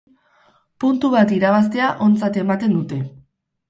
[0.85, 3.05] Puntu bat irabaztea ontzat ematen dute.